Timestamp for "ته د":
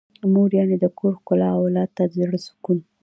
1.97-2.11